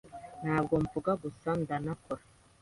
[0.43, 2.21] ntabwo mvuga gusa ndanakora